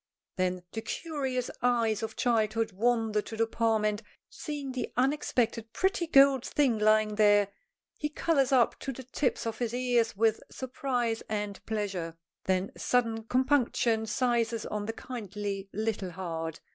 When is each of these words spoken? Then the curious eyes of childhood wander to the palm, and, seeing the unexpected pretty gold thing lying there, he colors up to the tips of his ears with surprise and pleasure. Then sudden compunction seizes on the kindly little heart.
Then 0.35 0.63
the 0.71 0.81
curious 0.81 1.51
eyes 1.61 2.01
of 2.01 2.15
childhood 2.15 2.71
wander 2.71 3.21
to 3.21 3.37
the 3.37 3.45
palm, 3.45 3.85
and, 3.85 4.01
seeing 4.31 4.71
the 4.71 4.91
unexpected 4.97 5.73
pretty 5.73 6.07
gold 6.07 6.43
thing 6.43 6.79
lying 6.79 7.17
there, 7.17 7.49
he 7.99 8.09
colors 8.09 8.51
up 8.51 8.79
to 8.79 8.91
the 8.91 9.03
tips 9.03 9.45
of 9.45 9.59
his 9.59 9.75
ears 9.75 10.17
with 10.17 10.41
surprise 10.49 11.21
and 11.29 11.63
pleasure. 11.67 12.17
Then 12.45 12.71
sudden 12.75 13.25
compunction 13.25 14.07
seizes 14.07 14.65
on 14.65 14.87
the 14.87 14.93
kindly 14.93 15.69
little 15.71 16.09
heart. 16.09 16.61